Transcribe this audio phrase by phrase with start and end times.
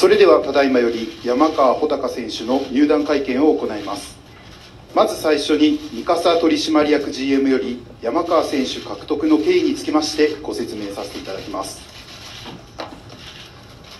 [0.00, 4.16] それではただいまより山川穂高選手の入団会見を行います。
[4.94, 11.82] まず最初に三笠取締役 GM より山川選手獲得の経緯につきましてご説明させていただきます。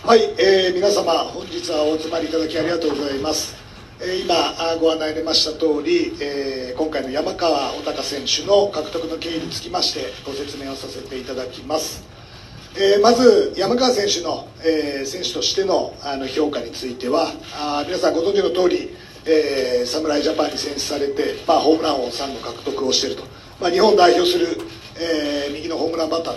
[0.02, 3.54] はい、えー、皆様本日はお集まりいただきありがとうございます。
[4.00, 4.34] え今
[4.80, 12.02] ご案内ありました通り、えー、今回の山川穂高選手の獲得の経緯につきましてご説明をさせていただきます、
[12.82, 23.24] えー、まず山川選手の、えー、選手としてのあの評価についてはあ皆さんご存知の通り、えー、侍ジャパンに選出されて、まあ、ホームランを3度獲得をしていると、
[23.60, 24.46] まあ、日本を代表する、
[24.98, 26.34] えー、右のホームランバッター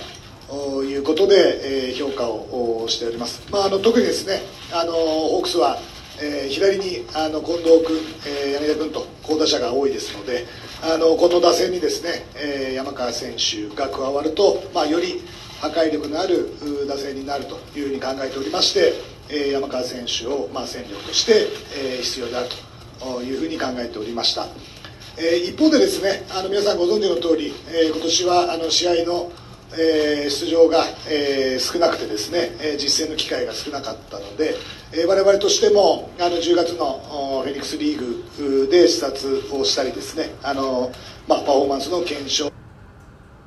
[0.50, 4.42] ということで、えー、評価をしております、まあ、あの特にですね
[4.74, 5.78] あのホークスは
[6.22, 7.98] えー、左にあの近藤君、
[8.28, 10.46] えー、柳田君と好打者が多いですので
[10.84, 15.24] あのこの打線にですね、えー、山川選手が加わると、まあ、より
[15.64, 16.50] 破壊力のある
[16.90, 18.96] 打線になるというふうに考えておりまして、
[19.30, 22.50] え、山川選手を、ま、戦力として、え、必要である
[23.00, 24.46] というふうに考えておりました、
[25.18, 29.32] え、一方でですねあの皆さんご存知の通り、え、今年はあの試合の
[29.76, 34.56] え、出場が、え、少なくてですね、え、実践の機会が少なかったので、
[34.92, 40.92] え、我々としてもあの10月のフェニックスリーグで視察をしたりですねあの、
[41.26, 42.52] まあ、パフォーマンスの検証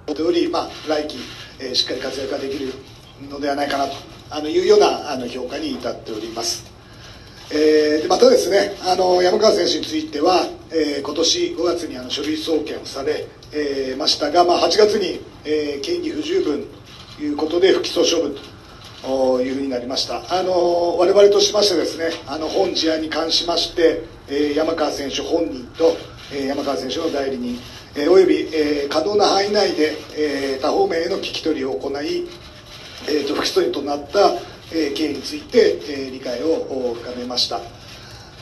[0.07, 1.19] でおり、まあ、来季、
[1.59, 2.73] えー、しっかり活躍ができる
[3.31, 3.93] のではないかなと
[4.31, 6.77] あのいうようなあの評価に至っております。
[7.51, 16.65] えー、またですねあの山川選手については、えー、今年5月にあの書類送検をされ、えー、ましたが、まあ、8月に、えー、嫌疑不十分
[17.17, 18.37] ということで不起訴処分
[19.03, 25.97] というふうになりましたあの我々としましてですねあの本事案に関しまして、えー、山川選手本人と、
[26.35, 27.61] え、山川選手の代理人、
[27.97, 32.29] えー、および、えー、可能な範囲内で、えー、多方面への聞き取りを行い、
[33.09, 34.33] えーと、不起訴となった
[34.73, 37.61] え経緯について、え理解を深めました。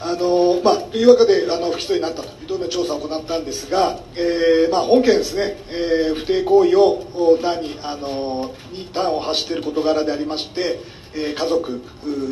[0.00, 10.81] あのまあ、というわけであの不起訴になったというところ調査を行ったんですが、えーまあ、本件ですね、えー、不定行為を単にあのに端を発している事柄でありまして、
[11.15, 11.81] えー、家族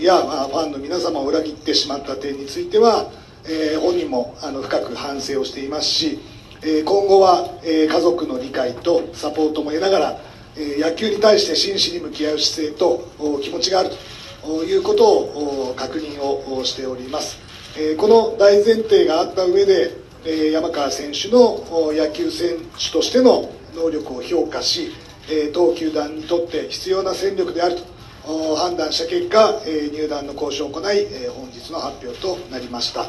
[0.02, 3.10] や、まあ、ファンの皆様を裏切ってしまった点については、
[3.44, 6.18] えー、本人もあの深く反省をしていますし、
[6.64, 10.20] え、今後は、え、家族の理解とサポートも得ながら
[10.56, 13.08] 野球に対して真摯に向き合う姿勢と
[13.42, 13.90] 気持ちがある
[14.44, 17.38] ということを確認をしております。
[17.96, 19.96] この大前提があった上で
[20.52, 24.92] 山川選手の野球選手としての能力を評価し
[25.52, 27.76] 当球団にとって必要な戦力である
[28.24, 33.06] と判断した結果入団の交渉を行い本日の発表となりました。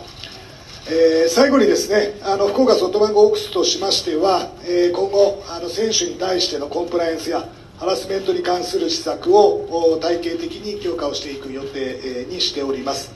[0.86, 13.14] えー、最後にですねあの福岡ソフトバンクホークスとしましては、えー、今後あの選手に対してのコンプライアンスやハラスメントに関する施策を体系的に強化をしていく予定にしております。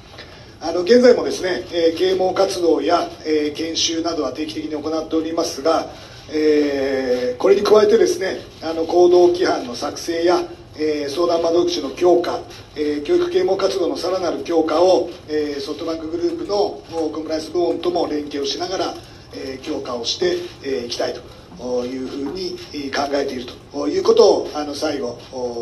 [0.61, 5.87] あの現在もですね、えー、啓蒙活動や、えー、研修などは定期的に行っておりますが、
[6.31, 10.41] えー、これに加えてですねあの行動規範の作成や
[10.79, 12.39] えー、相談窓口の強化、
[12.75, 18.93] えー、教育啓蒙活動のさらなる強化を、えー、ソフトバンクグループのコンプライアンス部門とも連携をしながら、
[19.33, 22.51] えー、強化をしてい、えー、きたいというふうに
[22.91, 23.87] 考えていると。
[23.87, 25.19] いうことをあの最後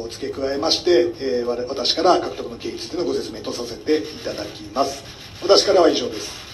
[0.10, 5.04] 付け加えまして、えー、私から獲得の経緯についてのご説明とさせていただきます。
[5.42, 6.46] 私からは以上です。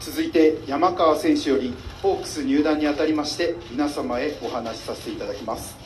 [0.00, 5.76] 続いて山川選手よりホークス入団にあたりまして皆様へお話しさせていただきます、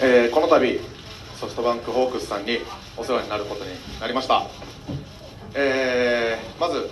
[0.00, 0.80] えー、この度
[1.38, 2.60] ソフトバンクホークスさんに
[2.96, 3.70] お世話になることに
[4.00, 4.46] なりました、
[5.54, 6.88] えー、まず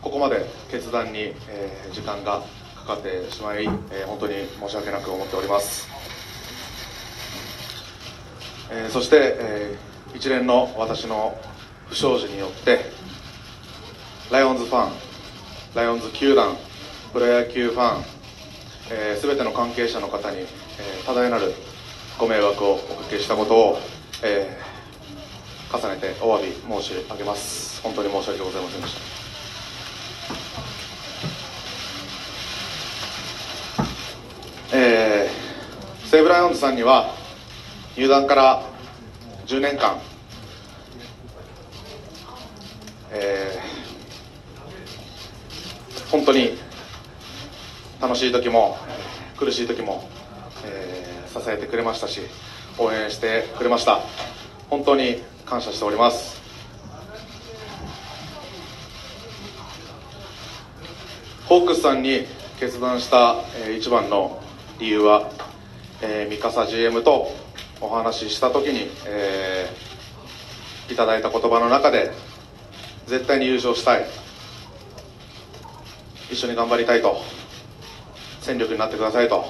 [0.00, 2.42] ここまで決断に、えー、時間が
[2.76, 5.88] かかってしまい、えー、本当に申し訳なく思っております、
[8.70, 11.36] えー、そして、えー、一連の私の
[11.88, 12.95] 不祥事によって
[14.30, 14.92] ライオンズファン
[15.74, 16.56] ライオンズ球団
[17.12, 18.04] プロ野球ファン、
[18.90, 20.46] えー、ての関係者の方に、えー、
[21.06, 21.54] 多大なる
[22.18, 23.78] ご迷惑をおかけしたことを、
[24.24, 27.80] えー、重ねてお詫び申し上げます。
[27.82, 28.94] 本当に申し訳ございませんでし
[34.72, 34.76] た。
[34.76, 37.14] えー、西武ライオンズさんには
[37.96, 38.62] 入団から
[39.46, 40.00] 10年間
[43.18, 43.75] えー、
[46.10, 46.58] 本当に
[48.00, 48.76] 楽しい時も
[49.38, 50.08] 苦しい時も、
[50.64, 52.20] えー、支えてくれましたし
[52.78, 54.00] 応援してくれました。
[54.68, 56.42] 本当に感謝しております。
[61.46, 62.26] ホークスさんに
[62.58, 63.36] 決断した、
[63.78, 64.42] 一番の
[64.80, 65.30] 理由は、
[66.02, 67.32] えー、三笠 GM と
[67.80, 72.10] お話しした時に、えー、いただいた言葉の中で
[73.06, 74.25] 絶対に優勝したい。
[76.30, 77.20] 一緒に頑張りたいと。
[78.40, 79.44] 戦力になってくださいと。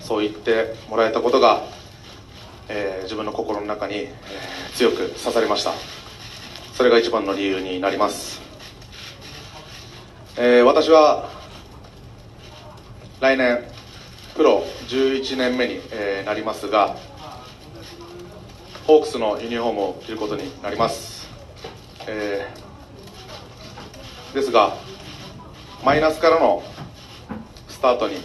[0.00, 1.64] そう言ってもらえたことが、
[2.68, 5.72] えー、自分の心の中に、えー、強く刺さりました。
[6.74, 8.40] それが一番の理由になります、
[10.36, 11.30] えー、私は
[13.20, 13.62] 来年
[14.34, 16.96] プロ11年目に、えー、なりますが
[18.88, 21.28] ホークスのユニフォームを着ることになります、
[22.08, 24.76] えー、ですが
[25.84, 26.62] マイナスからの
[27.68, 28.16] スタートに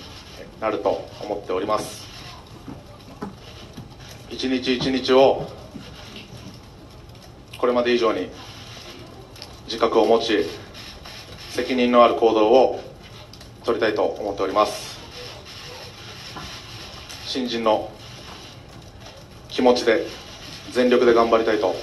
[0.62, 2.08] なると思っております。
[4.30, 5.46] 一日一日を
[7.58, 8.30] これまで以上に
[9.66, 10.46] 自覚を持ち
[11.50, 12.80] 責任のある行動を
[13.66, 14.98] 取りたいと思っております。
[17.26, 17.92] 新人の
[19.50, 20.08] 気持ちで
[20.72, 21.76] 全力で頑張りたいと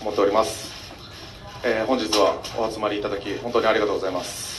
[0.00, 0.70] 思っております、
[1.64, 4.49] えー、本日はお集まりいただき本当にありがとうございます。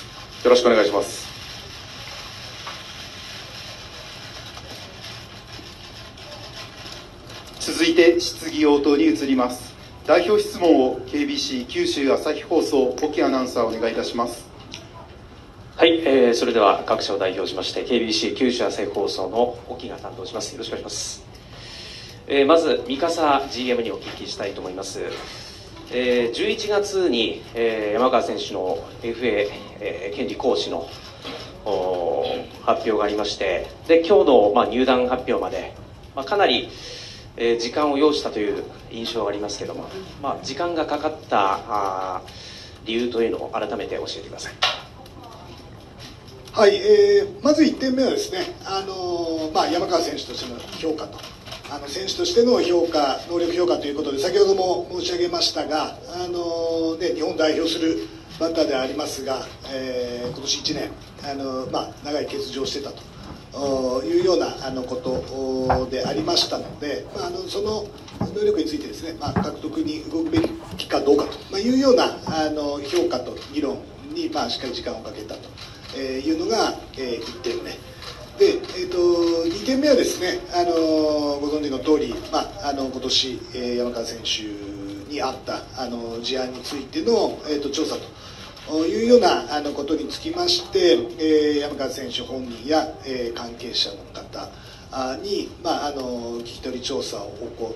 [0.44, 1.30] よろしくお願いします。
[7.60, 9.72] 続いて質疑応答に移ります。
[10.08, 14.50] 代表質問を KBC 九州朝日放送沖アナウンサーお願いいたします。
[15.78, 20.54] はい、えー、それでは各社を代表しまして KBC 九州朝日放送の沖が担当します。
[20.54, 21.24] よろしくお願いします、
[22.28, 25.02] えー、まず三笠 GM にお聞きしたいと思います、
[25.94, 29.50] えー、11月に、えー、山川選手の FA、
[29.82, 30.88] えー、権利行使の
[32.64, 35.74] 発表がありましてで今日の、まあ、入団発表まで、
[36.16, 36.70] まあ、かなり、
[37.36, 39.90] えー、時間を要したという印象がありますけども、
[40.22, 42.22] まあ、時間がかかったあ
[42.86, 44.54] 理由というのを改めて教えてください。
[46.54, 51.20] はい、えー、まず1点目はですね、あのー、まあ、山川選手としての評価と
[51.74, 58.10] あの選手としての評価能力評価ということで先ほども申し上げましたが、あの、ね、日本代表する
[58.42, 67.88] バッターでありますが、えー、今年1年、あのまあ、長い欠場してたというようなあのことでありましたので、まあ、あのその
[68.20, 70.40] 能力についてですね、まあ、獲得に動くべ
[70.76, 73.78] きかどうかと、いうようなあの評価と議論
[74.14, 75.50] に、まあ、しっかり時間をかけたと。
[75.98, 77.91] いうのが、え1点目。
[78.42, 80.74] で、えーと、2点目はですね、あの
[81.38, 87.98] ご存知の通り、まあ、あの今年、えー、山川選手にあったあの事案についての、えーと、調査
[88.68, 94.50] というようなあのことにつきまして、えー、山川選手本人や、えー、関係者の方
[95.22, 97.30] に、まあ、あの聞き取り調査を
[97.60, 97.76] 行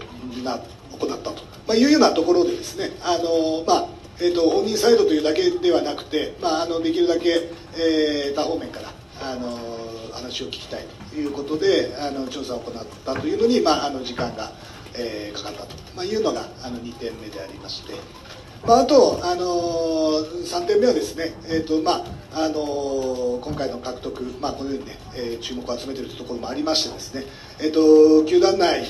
[0.97, 3.87] 行ったと、まあ、いうようなところでですね、あのまあ
[4.19, 8.89] えーと、本人サイドというだけではなくて、まあ、あのできるだけ、えー、他方面から
[9.21, 9.84] あの
[10.15, 14.51] 話を聞きたいということであの調査を行ったというのに、まあ、あの時間が、
[14.95, 17.93] えー、かかったと、まあ、いうのがあの2点目でありまして、
[18.65, 19.43] まあ、あと、あの
[20.43, 27.23] 3点目はですね、えーとまああの今回の獲得、まあ、このようにね、えー、注目を集めているところもありましてですね、
[27.59, 28.85] えーと球団内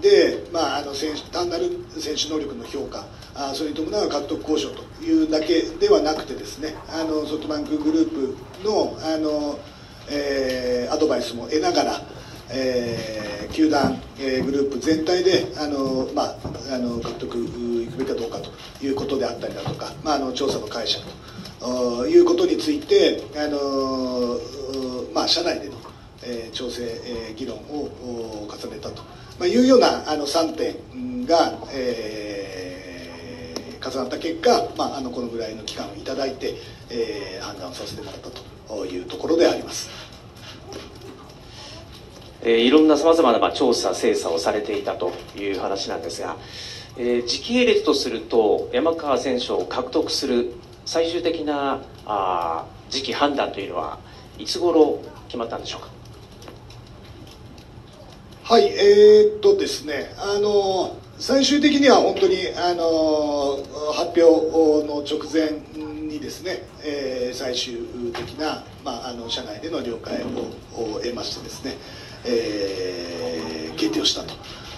[0.00, 8.36] で、まあ、あの選手単なる選手能力の評価あそれに伴う獲得交渉というだけではなくてですねあのソフトバンクグループ
[8.68, 9.58] のあの、
[10.10, 12.00] えー、アドバイスも得ながら、
[12.50, 16.36] えー、球団、えー、グループ全体であの、まあ、
[16.72, 18.50] あの獲得いくべきかどうかと
[18.84, 21.04] いうことであったりだとか、まあ、あの調査の解釈
[21.60, 24.38] ということについてあの、
[25.14, 25.74] まあ、社内での、
[26.24, 29.02] えー、調整、えー、議論を重ねたと。
[29.38, 36.54] まあ、いうようなあの3点が、えー、重なった結果、まあ、あのこのぐらいの期間をいただいて、
[36.90, 38.51] えー、判断させてもらったと
[38.86, 39.88] いうところであります。
[42.44, 46.36] えー、いろんなさまざまな、まあ、調査、精査をされていたという話なんですが、
[46.96, 50.52] えー、時系列とすると山川選手を獲得する
[50.84, 54.00] 最終的なあ時期判断というのは
[54.38, 55.88] いつ頃決まったんでしょうか？
[58.42, 63.56] はい、えー、っとですね、あの最終的には本当にあの
[63.94, 65.52] 発表の直前
[66.08, 67.76] にですね、えー、最終
[68.12, 70.20] 的な、まあ、あの社内での了解
[70.74, 71.76] を得ましてですね、
[72.24, 74.24] えー、決定をした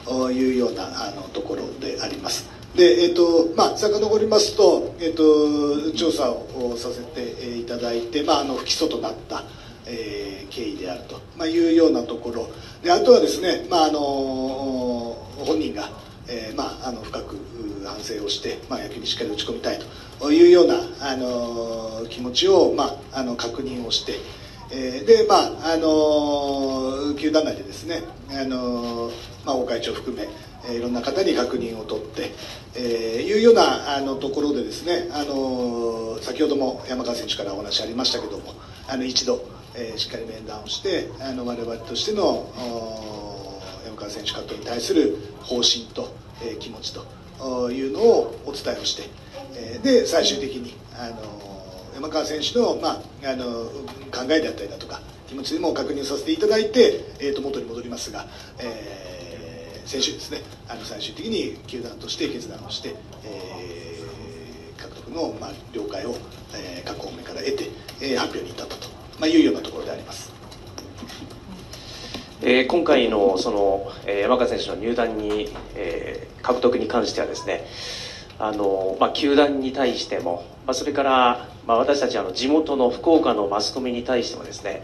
[0.05, 2.47] というようなあのところであります。
[2.77, 9.45] で、えーとまあ、遡りますと,、えーと、調査をさせていただいて、まあ、あの不起訴となった、
[9.87, 12.49] えー、経緯であると、まあ、いうようなところ
[12.83, 17.37] であとはですね、まあ、あの本人が、えーまあ、あの深く
[17.85, 19.79] 反省をして、まあ、野球にしっかり打ち込みたい
[20.19, 24.15] というようなあの気持ちを、まあ、あの確認をして、
[24.73, 29.11] えー、でまああの球団内でですねあの
[29.45, 30.27] まあ、大会長含め
[30.69, 32.33] えいろんな方に確認を取って、
[32.75, 38.55] えー、いうようなあのところでですね、あの先ほども山川選手からお話ありましたけども
[38.89, 43.24] あの一度、えー、しっかり面談をしてあの我々としての山
[44.05, 49.09] 川選手監督に対する方針と、えー、気持ちというのをお伝えをして、
[49.57, 51.17] えー、で最終的に、あの
[51.95, 53.71] 山川選手の,、まあ、あの
[54.11, 58.27] 考えであったりだとか気持ちも確認させていただいて、えー、と元に戻りますが、
[58.59, 59.15] えー
[59.87, 66.15] 先週ですねあの最終的に球団として決断をして、えー、獲得の、まあ、了解を、
[66.55, 67.69] えー、各方面から得て、
[68.01, 68.89] えー、発表に至ったと、
[69.21, 70.34] まあ、いうようなところであります。
[72.47, 77.65] えー、今回のその、えー、山川選手の入団に、えー、獲得に関してはですね
[78.39, 84.83] あの、まあ、球団に対しても、まあ、それから、まあ、私たちあの地元の福岡のマスコミに対してもですね、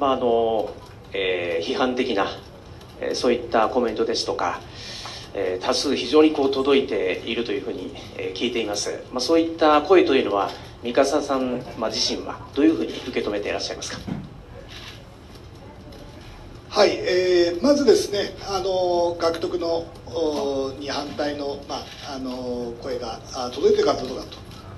[0.00, 0.74] まああの
[1.12, 2.26] えー、批判的な
[3.00, 4.58] えそういったコメントですとか、
[5.34, 10.50] え多数非常にこう届いているというふうに、え聞いています、まあ、そういった声というのは
[10.82, 14.25] 三笠さん、まあ、自身はどういうふうに受け止めていらっしゃいますか？
[16.76, 19.86] はい、えー、まずですね、あの獲得の
[20.78, 23.18] に反対の,、まあ、あの声が
[23.54, 24.24] 届いているかどうか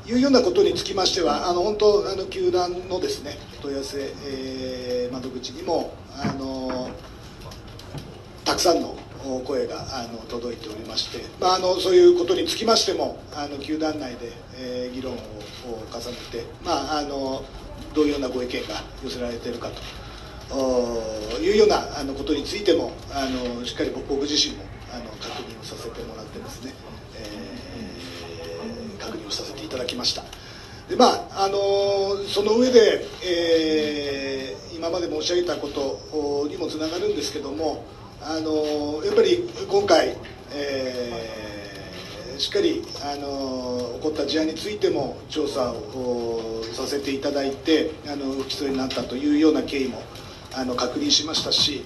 [0.04, 6.88] というようなことにつきましては、あの本当あの球団のですね問い合わせ、えー、窓口にもあの
[8.44, 8.96] たくさんの
[9.44, 17.42] 声があの届いておりまして、まあ、あのそういうことにつきましてもあの球団内で、えー、議論を重ねて、まあ、あの
[17.92, 20.07] どういうようなご意見が寄せられているかと
[20.54, 26.72] いうようなあのことについてもあのしっかり僕自身もあの確認をさせてもらってですね、
[27.16, 30.22] えー、確認をさせていただきました。
[30.88, 37.84] でまああのその上で、えー、今まで申し上げたことにもつながるんですけども
[38.22, 40.16] あのやっぱり今回、
[40.52, 50.02] えー、しっかりあの起こった事案についても調査をさせていただいてあの不起訴になったというような経緯も
[50.54, 51.84] あの確認しましたし、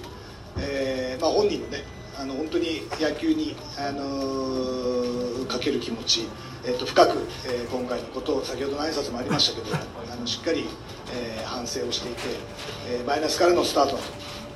[0.57, 1.83] えーまあ、本人のね
[2.19, 6.27] あの本当に野球にあのかける気持ち、
[6.63, 7.17] えー、と深く、
[7.47, 9.75] えー、今回のことを先ほどの挨拶もありましたけど
[10.11, 10.65] あのしっかり、
[11.11, 12.21] えー、反省をしていて、
[12.89, 13.99] えー、マイナスからのスタート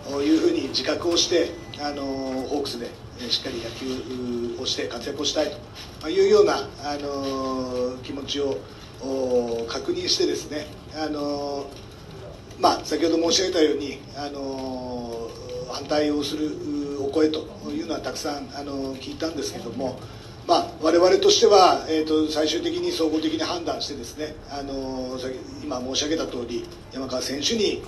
[0.09, 2.87] というふうに自覚をしてあのホークスで
[3.29, 3.69] しっかり野
[4.57, 5.51] 球をして活躍をしたい
[5.99, 8.57] というようなあの気持ちを
[9.67, 11.67] 確認してですねあの、
[12.59, 15.29] まあ、先ほど申し上げたようにあの
[15.71, 16.49] 反対をする
[16.99, 19.99] お声というのはたくさんあの聞いたんですけども。
[20.47, 25.19] まあ、我々としては、えーと、最終的に総合的に判断してですねあの
[25.61, 27.83] 今申し上げた通り山川選手に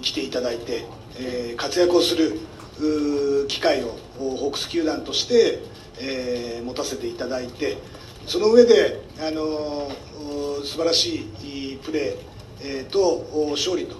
[0.00, 0.86] 来ていただいて、
[1.18, 2.40] えー、活躍をする
[3.48, 5.58] 機会をホークス球団として、
[6.00, 7.76] えー、持たせていただいて
[8.26, 9.90] その上で、あの
[10.64, 12.29] 素晴らしいプレー、
[12.62, 13.96] えー、と勝利と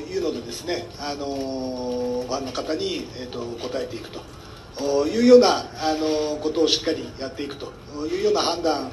[0.00, 5.62] いうのでですね、あのファンの方に、えーと、応えていくというような、あ
[5.94, 7.72] のことをしっかりやっていくと
[8.06, 8.90] いうような判断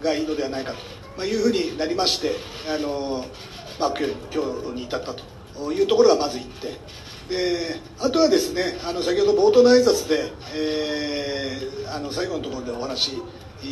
[0.00, 0.72] がいいのではないか
[1.16, 2.32] と、いうふうになりまして、
[2.68, 3.24] あの
[3.80, 6.72] まあ、今日今日に至ったというところがまず1点。
[7.28, 13.12] であとはですねあの先ほど冒頭の挨拶で、えー、あの最後のところでお話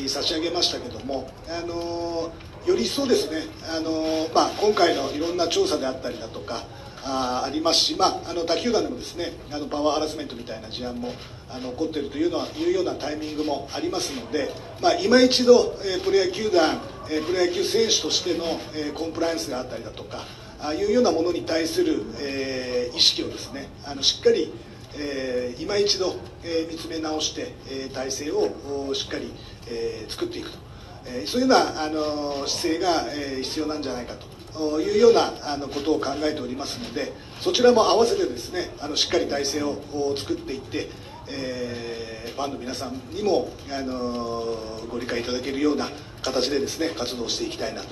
[0.06, 2.32] 差し上げましたけどもあの
[2.66, 3.44] より一層ですね。
[3.74, 6.64] あの、まあ、今回のいろんな調査であったりだとか
[7.04, 11.14] あありますし、まあ、あの他球団でもですねあのパワーハラスメントみたいな事案も
[11.48, 14.50] あの起こっているというのはいうようなタイミングもありますので、
[14.82, 20.18] まあ、今一度、えー、プロ野球団、えー、プロ野球選手としての、えー、コンプライアンスであったりだとか
[20.60, 24.52] あいうようなものに対する、えー、意識をですねあのしっかり、
[24.98, 29.32] えー、今一度、えー、見つめ直して、えー、体制をしっかり、
[29.68, 30.58] えー、作っていくと、
[31.06, 34.14] えー、そういうようなあの姿勢が、えー、必要なんじゃないか
[34.52, 39.80] というようなあのことを考えておりますのでそちらも合わせてですねあのしっかり体制を
[40.16, 40.88] 作っていって、
[41.28, 44.56] えー、ファンの皆さんにもあの
[44.90, 45.88] ご理解いただけるような
[46.22, 47.88] 形でですね活動していきたいなと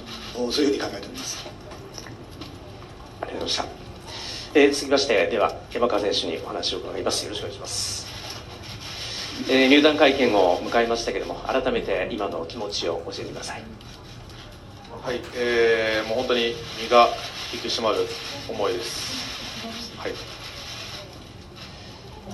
[0.53, 1.47] そういうふうに考えております。
[3.21, 3.89] ありがとうございました。
[4.55, 7.25] えー、続きまして、では、山川選手にお話を伺います。
[7.25, 7.98] よろしくお願いします。
[9.47, 13.63] えー、入団会見を迎えましたけれども、改めて今の気持ちを教えてください。
[15.03, 17.09] はい、えー、もう本当に身が
[17.55, 18.07] 引き締まる
[18.49, 19.97] 思いです。
[19.97, 20.13] はい。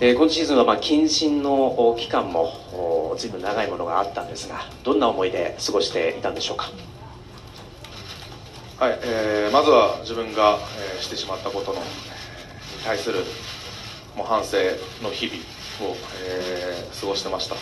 [0.00, 6.70] えー、今シーズンはまあ謹慎の期間もずいぶん長いものがあったんですが、どんな思いで過ごしていたんでしょうか？
[8.80, 10.58] はい、えーまずは自分が、
[10.96, 13.20] えーしてしまったことの、えーに対する
[14.16, 14.56] もう反省
[15.02, 15.38] の日々
[15.80, 17.56] を、えー過ごしてました。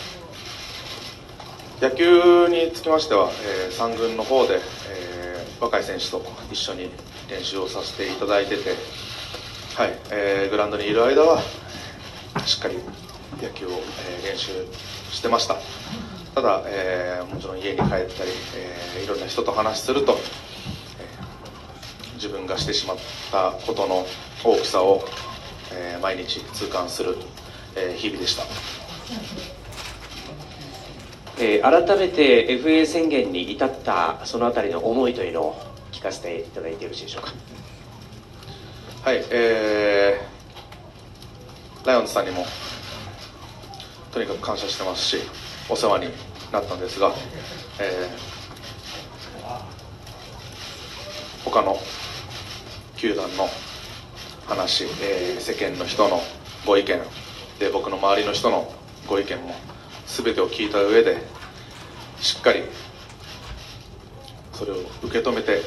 [1.81, 6.89] 野球につきましては、え3軍の方で、えー若い選手と一緒に
[7.29, 8.71] 練習をさせていただいてて、
[9.75, 11.41] はいえーグラウンドにいる間は
[12.45, 12.77] しっかり
[13.41, 14.51] 野球を、えー練習
[15.11, 15.55] してました。
[16.35, 18.07] ただ、えーもちろん家に帰ったり、
[18.55, 22.97] えーいろんな人と話すると、えー自分がしてしまっ
[23.31, 24.05] たことの
[24.45, 25.03] 大きさを、
[25.73, 27.17] えー毎日痛感する、
[27.75, 28.43] えー日々でした。
[31.39, 35.61] えー改めて FA 宣言に至ったそのあたりの思いというのを
[35.91, 37.33] 聞かせていただいてよろしいでしょうか。
[39.03, 42.45] はい、えーライオンズさんにも
[44.13, 45.17] とにかく感謝してますし
[45.67, 46.09] お世話に
[46.51, 47.11] なったんですが、
[47.79, 48.33] えー
[51.43, 51.77] 他の
[52.95, 53.49] 球団の
[54.47, 56.21] 話、えー世間の人の
[56.65, 57.01] ご意見
[57.63, 58.69] で僕の周りの人の
[59.07, 59.55] ご意見も
[60.05, 61.23] 全てを聞いた上で
[62.19, 62.63] しっかり
[64.51, 65.61] それを受け止めて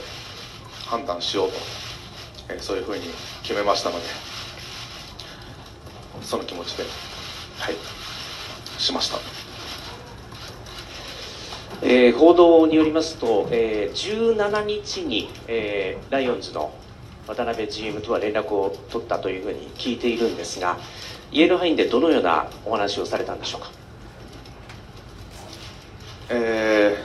[0.84, 1.54] 判断しようと
[2.50, 3.04] えそういうふうに
[3.42, 4.04] 決めましたので
[6.20, 6.84] その気持ちで
[7.60, 7.74] はい
[8.78, 9.16] しました。
[11.82, 16.74] えー報道によりますと、えー17日に、えーライオンズの
[17.26, 20.78] 渡辺 GM とは連絡を取ったというふうに聞いているんですが
[21.32, 23.70] 言える範囲でどのようなお話をされたんでしょうか？
[26.30, 26.96] え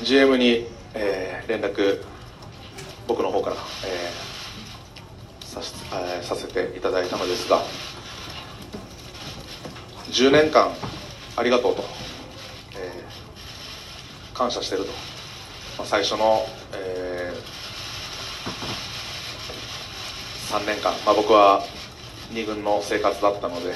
[0.00, 2.02] ー GM に、えー連絡
[3.06, 7.62] 僕の方から、えーさしえーさせていただいたのですが
[10.10, 10.70] 10年間
[11.36, 11.84] ありがとうと、
[12.74, 14.90] えー感謝してると、
[15.78, 17.05] まあ、最初の、え
[20.46, 21.62] 3年間、まあ、僕は
[22.32, 23.74] 2軍の生活だったので、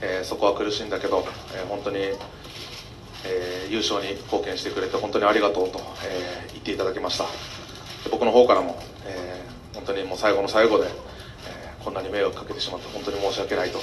[0.00, 1.98] えーそこは苦しいんだけど、えー本当に、
[3.24, 7.24] えー優勝に貢献してくれて本当にありがとうと、えー言っていただきました。
[8.10, 13.80] 僕の方からも、えー本当にもう最後の最後で、えーこんなに迷惑かけてしまって本当に申し訳ないと。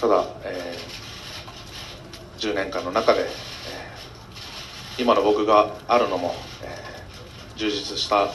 [0.00, 0.92] ただ、えー
[2.40, 3.24] 10年間の中で、え
[4.98, 8.28] 今の僕があるのも、えー充実した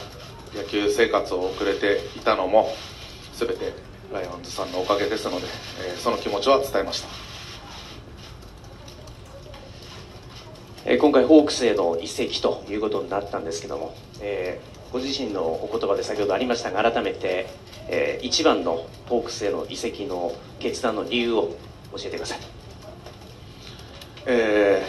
[0.54, 2.74] 野球生活を送れていたのも
[3.34, 3.72] 全て
[4.12, 5.46] ライオンズさんのおかげですので、
[5.86, 7.08] えーその気持ちは伝えました。
[10.86, 17.46] えー今回ホークスへの移籍ということになったんですけども、えーご自身のお言葉で先ほどありましたが改めて、
[17.88, 21.56] えー一番のホークスへの移籍の決断の理由を
[21.92, 22.38] 教えてください。
[24.26, 24.82] え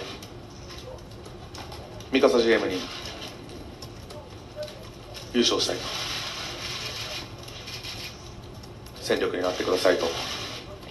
[2.12, 2.78] ー、三笠 GM に
[5.34, 5.84] 優勝したいと
[9.02, 10.06] 戦力になってくださいと、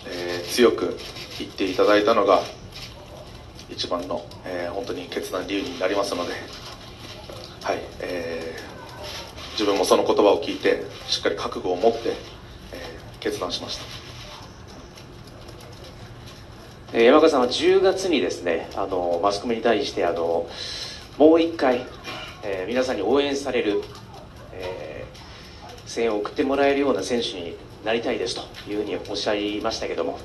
[0.07, 0.97] えー強く
[1.39, 2.43] 言っていただいたのが
[3.71, 6.33] 一番の、えー本当に決断理由になりますので、
[7.63, 8.69] はいえー
[9.53, 13.79] 自分もその言葉を聞いてしっかり覚悟を持って、えー決断しまし
[16.93, 16.99] た。
[16.99, 20.49] 山川さんは10月にですねあのマスコミに対してあの
[21.19, 21.85] もう一回、
[22.45, 23.83] えー皆さんに応援される、
[25.89, 30.19] 声援を送ってもらえるような選手になりたいですというふうにおっしゃいましたけども、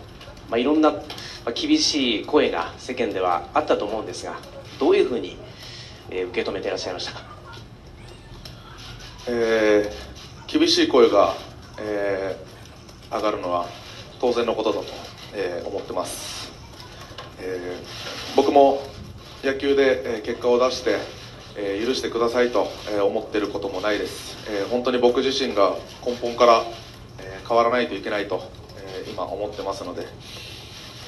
[0.49, 4.35] まあ、いろんな、ま厳しい声が世間ではあったと思うんですが
[4.79, 5.37] どういうふうに、
[6.09, 7.23] えー受け止めていらっしゃいましたか？
[9.27, 11.33] えー厳しい声が、
[11.79, 13.67] えー上がるのは
[14.19, 14.85] 当然のことだと、
[15.35, 16.51] えー思ってます、
[17.39, 18.81] えー僕も
[19.43, 20.97] 野球で、え結果を出して、
[21.55, 25.75] えー許してくださいと、え思ってることもないです、えー本当に僕自身が
[26.05, 26.63] 根本から、
[27.19, 30.07] え変わらないといけないと、え今思ってますので、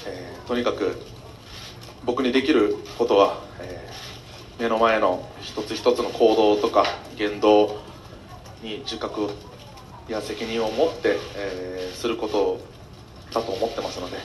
[0.06, 0.96] えとにかく
[2.06, 3.90] 僕にできることは、え
[4.60, 6.86] 目の前の一つ一つの行動とか
[7.18, 7.82] 言動
[8.62, 9.30] に自覚
[10.08, 12.60] や責任を持って、えすること
[13.34, 14.18] だと思ってますので、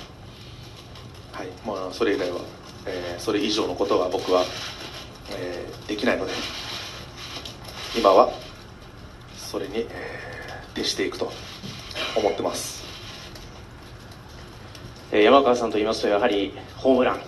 [1.33, 2.41] はいまあ、それ以外は、
[2.87, 4.45] えそれ以上のことは僕は、
[5.33, 6.33] えできないので
[7.97, 8.31] 今は
[9.51, 11.33] それに、えー徹していくと
[12.17, 12.85] 思ってます。
[15.11, 17.21] えー山川さんと言いますとやはりホームラン、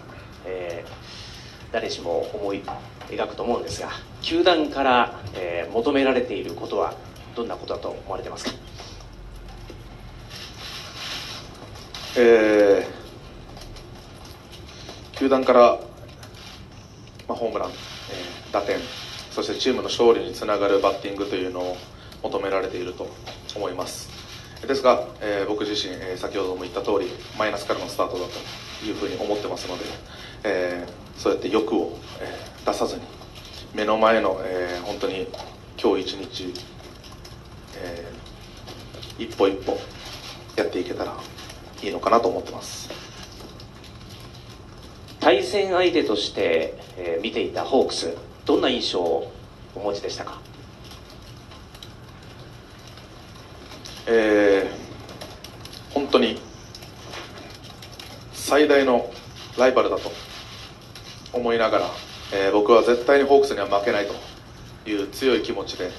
[0.45, 2.63] えー誰しも思い
[3.09, 3.89] 描くと思うんですが
[4.21, 6.95] 球団から、えー求められていることは
[7.35, 8.53] どんなことだと思われてますか？
[12.19, 15.81] えー球団から、
[17.27, 18.79] まあ、ホームラン、えー打点
[19.33, 21.77] そしてチームの勝利につながるバッティングというのを
[22.23, 23.09] 求められていると
[23.55, 24.11] 思います。
[24.67, 29.85] ですが、えー僕自身、えー先ほども言った通りマイナスからのスタートだというふうに思ってますので、
[30.45, 33.03] えーそうやって欲を、えー出さずに
[33.75, 35.27] 目の前の、えー本当に
[35.83, 36.55] 今日一日、
[37.77, 39.79] えー一歩一歩
[40.57, 41.17] やっていけたら
[41.83, 42.89] いいのかなと思ってます。
[45.19, 49.33] 対戦相手として、えー見ていたホークスどんな印象を
[49.75, 50.41] お持ちでしたか？
[54.07, 54.83] えー
[55.95, 56.41] 本当に
[58.33, 59.11] 最大の
[59.59, 60.11] ライバルだと
[61.33, 61.91] 思いながら、
[62.33, 64.15] えー僕は絶対にホークスには負けないと
[64.89, 65.91] いう強い気持ちで、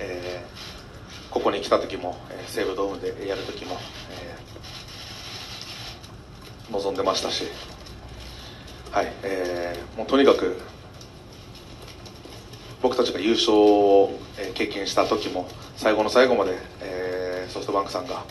[0.00, 0.52] えー
[1.32, 3.76] ここに来た時も、えー西武ドームでやる時も、
[4.10, 7.44] えー望んでましたし、
[8.90, 10.58] はいえーもうとにかく
[12.80, 14.18] 僕たちが優勝を
[14.54, 15.46] 経験した時も
[15.76, 17.01] 最後の最後まで、えー
[17.52, 18.24] ソフトバンクさんが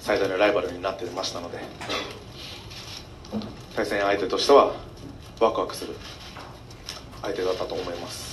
[0.00, 1.58] 最大のライバルになってましたので
[3.76, 4.72] 対戦相手としては
[5.38, 5.94] ワクワクする
[7.22, 8.32] 相手だったと思います。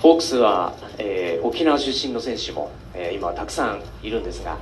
[0.00, 4.56] ホークスは、えー沖縄出身の選手も、えー今たくさんいるんですが、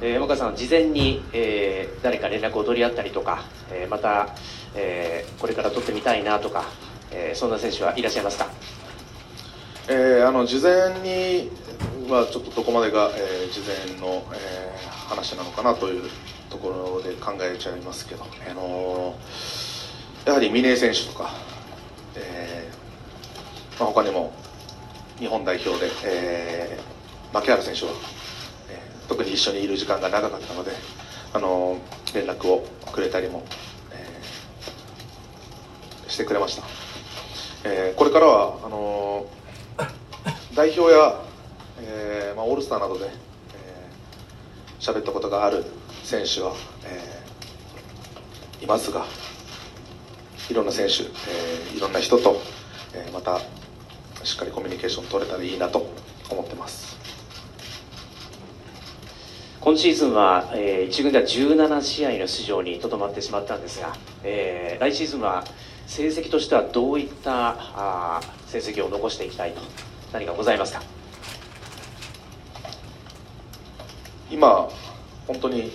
[0.00, 4.28] えー山川さん事前に、えー誰か連絡を取り合ったりとか、えーまた、
[4.74, 6.64] えーこれから取ってみたいなとか、
[7.10, 8.46] えーそんな選手はいらっしゃいますか？
[9.88, 11.50] えーあの事前に
[12.12, 16.10] はちょっとどこまでが、えー事前の、えー話なのかなという
[16.50, 21.30] ところで考えちゃいますけど、あのーやはり峰選手とか、
[22.14, 24.32] えーまあ、他にも
[25.18, 27.92] 日本代表で、えー牧原選手は、
[28.70, 30.72] えー特に一緒にいる時間が長かったので、
[31.32, 33.44] あのー連絡をくれたりも、
[33.92, 36.64] えーしてくれました。
[37.64, 41.22] えーこれからはあのー代表や、
[41.80, 45.64] えーまあ、オールスターなどでえー喋、ったことがある
[46.04, 46.52] 選手は、
[46.84, 47.18] えー
[48.60, 49.06] いますが
[50.50, 52.40] いろんな選手、えーいろんな人と、
[52.94, 53.40] えーまた
[54.24, 55.86] しっかりコミュニケーション取れたらいいなと
[56.28, 56.98] 思ってます。
[59.60, 65.44] 今シーズンは、えー一軍では17試合の出場にとどまってしまったんですが、えー来シーズンは
[65.86, 69.60] 成績としてはどういったあ成績を残していきたいと
[70.12, 70.82] 何かございますか？
[74.30, 74.68] 今
[75.26, 75.72] 本当に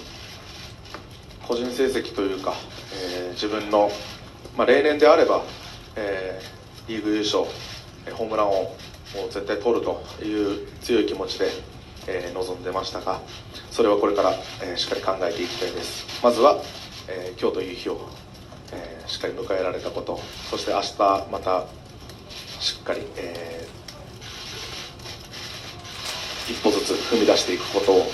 [1.47, 2.53] 個人成績というか、
[2.93, 3.89] えー自分の、
[4.55, 5.43] まあ、例年であれば、
[5.95, 6.53] えー
[6.89, 7.45] リーグ優勝
[8.13, 8.69] ホームラン王を
[9.31, 11.49] 絶対取るという強い気持ちで、
[12.07, 13.21] えー臨んでましたが
[13.71, 16.21] それはこれから、えーしっかり考えていきたいです。
[16.23, 16.61] まずは、
[17.09, 18.09] えー今日という日を、
[18.71, 20.97] えーしっかり迎えられたことそして明日
[21.29, 21.65] また
[22.61, 23.73] しっかり、えー
[26.51, 28.05] 一歩ずつ踏み出していくことを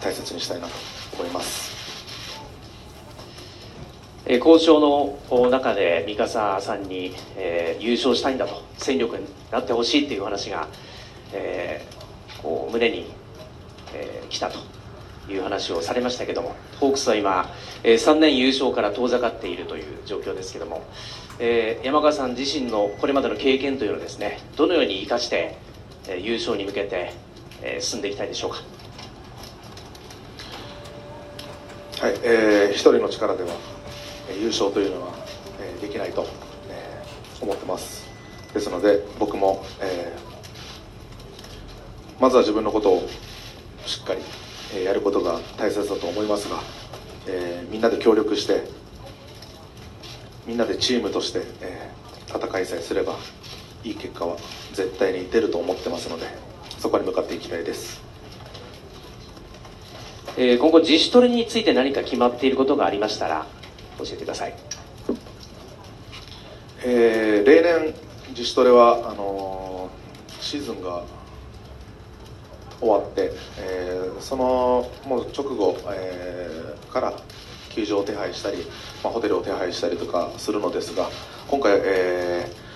[0.00, 0.74] 大切にしたいなと
[1.18, 1.76] 思います。
[4.30, 10.68] え交渉の中で三笠さんに、えー優勝したいんだと戦力になってほしいっていう話が、
[11.32, 13.10] えーこう胸に、
[13.94, 14.58] えー来たと
[15.32, 17.50] いう話をされましたけどもホークスは今、
[17.82, 20.82] え3年優勝から遠ざかっているという状況ですけども、
[21.38, 25.56] え山川さん自身のこれまでの経験というのをですねどのように生かして、
[26.08, 27.12] え優勝に向けて、
[27.62, 28.58] え進んでいきたいでしょうか？
[32.00, 33.50] はい、えー一人の力では、
[34.40, 35.08] 優勝というのは、
[35.60, 36.26] えーできないと、
[36.70, 38.06] えー思ってます。
[38.54, 40.28] ですので僕も、えー
[42.20, 43.08] まずは自分のことを
[43.86, 44.20] しっかり、
[44.74, 46.60] えーやることが大切だと思いますが、
[47.26, 48.62] えーみんなで協力して
[50.46, 53.16] みんなでチームとして、えー戦いさえすれば
[53.84, 54.36] いい結果は
[54.74, 56.26] 絶対に出ると思ってますので
[56.78, 58.07] そこに向かっていきたいです。
[60.40, 63.44] えー今後自主トレについて何か決まっていることがありましたら
[63.98, 64.54] 教えてください。
[66.84, 67.92] えー例年
[68.28, 71.02] 自主トレはあのーシーズンが
[72.80, 77.12] 終わって、えーそのもう直後、えーから
[77.70, 78.58] 球場を手配したり、
[79.02, 81.10] まあ、ホテルを手配したりとかするのですが
[81.48, 82.68] 今回、えー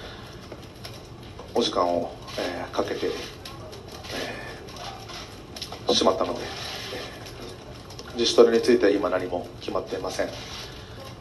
[1.54, 6.40] お時間を、えーかけて、えーしまったので、
[8.14, 10.28] 自主トレについては今何も決まっていません。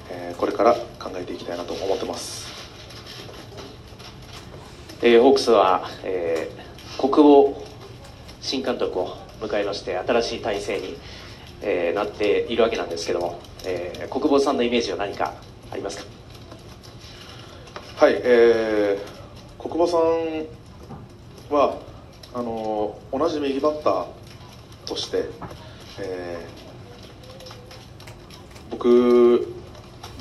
[0.10, 2.52] えーこれから考えていきたいなと思ってます。
[5.02, 6.62] えーホークスは、えー
[7.00, 7.64] 国保
[8.42, 10.98] 新監督を迎えまして新しい体制に、
[11.62, 15.34] えーなっているわけなんですけども、えー国保さんのイメージは何か
[15.72, 16.06] あります
[17.96, 18.06] か？
[18.06, 20.46] はい、えー、国母さん
[21.56, 21.78] は
[22.34, 24.06] あの同じ右バッター
[24.86, 25.30] として、
[26.00, 26.62] えー
[28.72, 29.54] 僕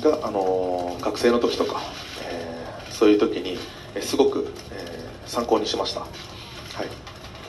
[0.03, 1.81] があの学生の時とか、
[2.23, 3.57] えーそういう時に
[3.99, 6.09] すごく、えー参考にしました、はい、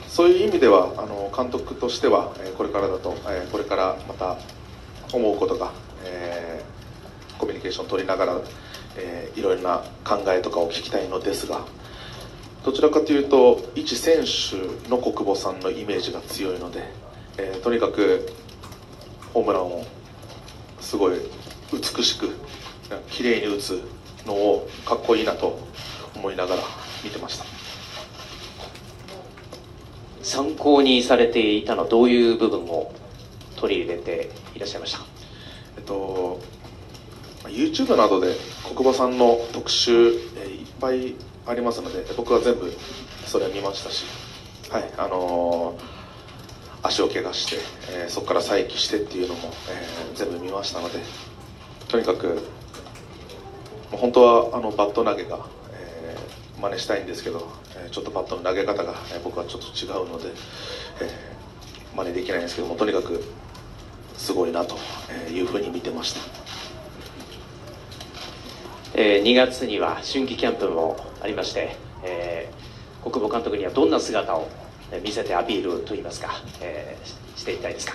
[0.09, 4.38] そういう意味ではあの監督としては、これからだと、えーこれからまた
[5.12, 5.73] 思うことが、
[6.05, 8.41] えーコミュニケーションを取りながら、
[8.97, 11.67] えーいろいろな考えとかを聞きたいのですが
[12.65, 16.85] どちらかというと一選手の国母さんのイメージが強いので、
[17.38, 18.31] えーとにかく
[19.35, 19.85] ホームランを
[20.93, 21.15] すごい
[21.73, 22.29] 美しく
[23.09, 23.81] 綺麗に打つ
[24.27, 25.59] のをかっこいいなと
[26.15, 26.63] 思いながら
[27.03, 27.47] 見てました。
[30.23, 32.93] 参考にされていたのはどういう部分を
[33.57, 34.99] 取り入れていらっしゃいました？
[34.99, 35.07] か
[35.79, 36.41] えっと
[37.45, 38.37] YouTube などで
[38.77, 39.93] 国母さんの特集、
[40.37, 41.15] えーいっぱい
[41.47, 42.71] ありますので僕は全部
[43.25, 44.05] それ見ましたし
[44.69, 46.02] はいあのー
[46.83, 47.57] 足を怪我して、
[47.90, 50.99] えーそこから再起してっていうのも、えー全部見ましたので
[51.88, 52.42] とにかく
[53.90, 60.29] 本当はあのバット投げが、えー真似したいんですけど、えちょっとバットの投げ方が、え僕はちょっと違うので、
[61.01, 63.23] えー真似できないんですけどもとにかく
[64.16, 64.77] すごいなと
[65.31, 66.21] いうふうに見てました。
[68.95, 72.62] えー2月には春季キャンプもありまして、えー
[73.11, 74.49] 国母監督にはどんな姿を
[75.01, 77.95] 見せてアピールといいますか、えーしていきたいですか？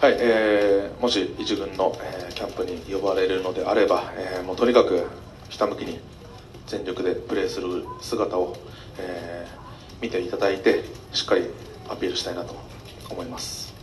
[0.00, 5.06] はい、えーもし一軍の、えーキャンプに呼ばれるのであれば、えーもうとにかく
[5.50, 6.00] ひたむきに
[6.66, 8.56] 全力でプレーする姿を、
[8.98, 9.60] えー
[10.02, 11.42] 見ていただいてしっかり
[11.90, 12.56] アピールしたいなと
[13.10, 13.74] 思います。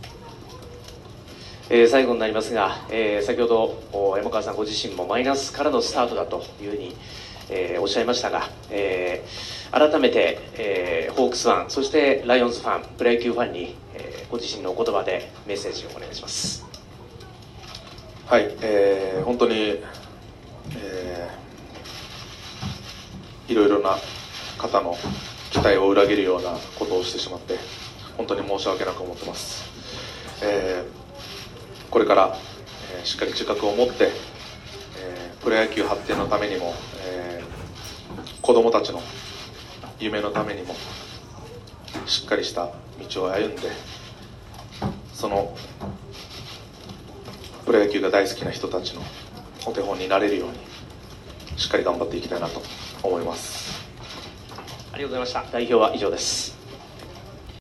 [1.70, 6.96] えー最後になりますが、えー先ほどお山川さんご自身もマイナスからのスタートだというふうに、
[7.50, 16.66] えーおっしゃいましたが、えー改めて、えーホークスファンそしてライオンズファンプロ野球ファンに、えーご自身のお言葉でメッセージをお願いします。
[18.26, 19.54] はい、えー本当に、
[20.76, 23.96] えーいろいろな
[24.58, 24.94] 方の
[25.50, 27.58] 期待を裏切るようなことをしてしまって
[28.18, 29.64] 本当に申し訳なく思ってます、
[30.42, 32.36] えーこれから、
[32.94, 34.10] えーしっかり自覚を持って、
[35.00, 36.74] えープロ野球発展のためにも、
[38.48, 39.02] 子供たちの
[40.00, 40.74] 夢のためにも
[42.06, 42.70] しっかりした
[43.12, 43.70] 道を歩んで
[45.12, 45.54] その
[47.66, 49.02] プロ野球が大好きな人たちの
[49.66, 52.62] お手本になれるようにしっかり頑張っていきたいなと
[53.02, 53.86] 思います。
[54.92, 55.44] ありがとうございました。
[55.52, 56.57] 代表は以上です。